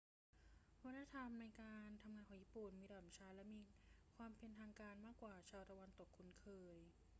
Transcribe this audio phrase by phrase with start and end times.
[0.83, 3.61] วัฒนธรรมในการทำงานของญี่ปุ่นมีลำดับชั้นและมี
[4.15, 6.77] ความเป็นทางการมากกว่าที่ชาวตะวันตกคุ้นเคย